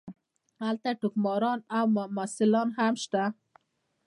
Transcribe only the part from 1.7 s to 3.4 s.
او ممثلان هم شته.